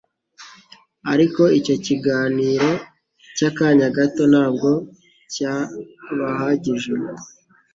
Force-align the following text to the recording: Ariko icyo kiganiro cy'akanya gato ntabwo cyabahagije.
Ariko 1.11 1.41
icyo 1.59 1.75
kiganiro 1.85 2.69
cy'akanya 3.35 3.87
gato 3.97 4.23
ntabwo 4.31 4.69
cyabahagije. 5.33 6.91